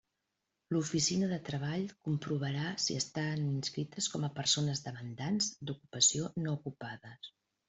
[0.75, 7.33] L'oficina de Treball comprovarà si estan inscrites com a persones demandants d'ocupació no ocupades.